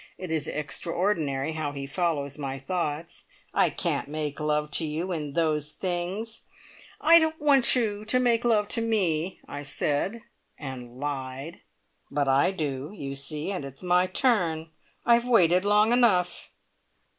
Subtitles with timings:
[0.17, 5.33] (It is extraordinary how he follows my thoughts!) "I can't make love to you in
[5.33, 6.41] those things."
[6.99, 10.23] "I don't want you to make love to me!" I said
[10.57, 11.59] and lied!
[12.09, 14.71] "But I do, you see, and it's my turn!
[15.05, 16.49] I've waited long enough."